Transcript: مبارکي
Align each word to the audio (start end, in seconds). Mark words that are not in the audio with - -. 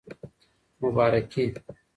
مبارکي 0.81 1.53